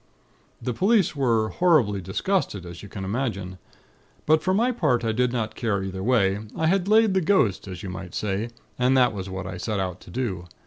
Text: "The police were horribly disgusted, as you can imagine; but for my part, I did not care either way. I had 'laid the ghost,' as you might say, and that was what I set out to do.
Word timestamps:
"The 0.59 0.73
police 0.73 1.15
were 1.15 1.49
horribly 1.49 2.01
disgusted, 2.01 2.65
as 2.65 2.81
you 2.81 2.89
can 2.89 3.05
imagine; 3.05 3.59
but 4.25 4.41
for 4.41 4.51
my 4.51 4.71
part, 4.71 5.05
I 5.05 5.11
did 5.11 5.31
not 5.31 5.53
care 5.53 5.83
either 5.83 6.01
way. 6.01 6.39
I 6.57 6.65
had 6.65 6.87
'laid 6.87 7.13
the 7.13 7.21
ghost,' 7.21 7.67
as 7.67 7.83
you 7.83 7.89
might 7.91 8.15
say, 8.15 8.49
and 8.79 8.97
that 8.97 9.13
was 9.13 9.29
what 9.29 9.45
I 9.45 9.57
set 9.57 9.79
out 9.79 9.99
to 10.01 10.09
do. 10.09 10.45